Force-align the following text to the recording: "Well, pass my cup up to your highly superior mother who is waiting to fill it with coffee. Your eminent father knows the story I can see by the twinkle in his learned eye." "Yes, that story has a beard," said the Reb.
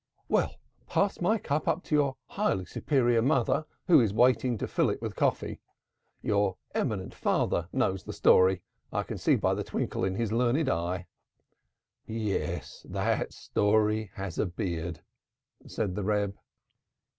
"Well, 0.27 0.55
pass 0.87 1.21
my 1.21 1.37
cup 1.37 1.67
up 1.67 1.83
to 1.83 1.93
your 1.95 2.15
highly 2.29 2.65
superior 2.65 3.21
mother 3.21 3.67
who 3.85 3.99
is 4.01 4.15
waiting 4.15 4.57
to 4.57 4.67
fill 4.67 4.89
it 4.89 4.99
with 4.99 5.15
coffee. 5.15 5.61
Your 6.23 6.57
eminent 6.73 7.13
father 7.13 7.69
knows 7.71 8.01
the 8.03 8.11
story 8.13 8.63
I 8.91 9.03
can 9.03 9.19
see 9.19 9.35
by 9.35 9.53
the 9.53 9.63
twinkle 9.63 10.03
in 10.03 10.15
his 10.15 10.31
learned 10.31 10.67
eye." 10.69 11.05
"Yes, 12.07 12.83
that 12.89 13.31
story 13.31 14.09
has 14.15 14.39
a 14.39 14.47
beard," 14.47 15.01
said 15.67 15.93
the 15.93 16.01
Reb. 16.03 16.33